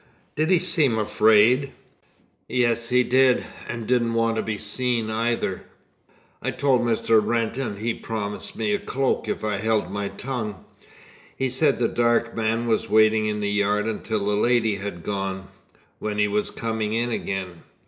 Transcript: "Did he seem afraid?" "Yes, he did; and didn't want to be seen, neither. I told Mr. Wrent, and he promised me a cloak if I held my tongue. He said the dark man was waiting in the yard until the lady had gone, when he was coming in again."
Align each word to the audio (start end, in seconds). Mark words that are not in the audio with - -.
"Did 0.35 0.49
he 0.49 0.57
seem 0.57 0.97
afraid?" 0.97 1.73
"Yes, 2.49 2.89
he 2.89 3.03
did; 3.03 3.45
and 3.67 3.85
didn't 3.85 4.15
want 4.15 4.35
to 4.37 4.41
be 4.41 4.57
seen, 4.57 5.05
neither. 5.05 5.65
I 6.41 6.49
told 6.49 6.81
Mr. 6.81 7.23
Wrent, 7.23 7.55
and 7.55 7.77
he 7.77 7.93
promised 7.93 8.57
me 8.57 8.73
a 8.73 8.79
cloak 8.79 9.27
if 9.27 9.43
I 9.43 9.57
held 9.57 9.91
my 9.91 10.07
tongue. 10.07 10.65
He 11.35 11.51
said 11.51 11.77
the 11.77 11.87
dark 11.87 12.35
man 12.35 12.65
was 12.65 12.89
waiting 12.89 13.27
in 13.27 13.41
the 13.41 13.51
yard 13.51 13.85
until 13.85 14.25
the 14.25 14.35
lady 14.35 14.77
had 14.77 15.03
gone, 15.03 15.49
when 15.99 16.17
he 16.17 16.27
was 16.27 16.49
coming 16.49 16.93
in 16.93 17.11
again." 17.11 17.61